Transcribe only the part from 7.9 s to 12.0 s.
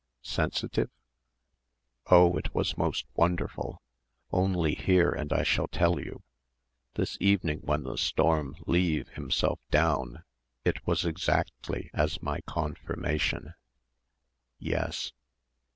storm leave himself down it was exactly